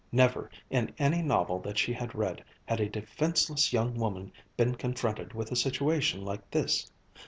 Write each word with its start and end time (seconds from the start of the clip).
Never, 0.11 0.49
in 0.71 0.91
any 0.97 1.21
novel 1.21 1.59
that 1.59 1.77
she 1.77 1.93
had 1.93 2.15
read, 2.15 2.43
had 2.65 2.79
a 2.79 2.89
defenceless 2.89 3.71
young 3.71 3.93
woman 3.99 4.31
been 4.57 4.73
confronted 4.73 5.33
with 5.35 5.51
a 5.51 5.55
situation 5.55 6.25
like 6.25 6.49
this. 6.49 6.91